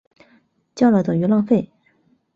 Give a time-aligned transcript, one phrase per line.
[0.73, 1.69] 叫了等于浪费